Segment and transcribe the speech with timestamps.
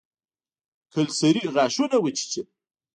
[0.91, 2.45] کلسري غاښونه وچيچل.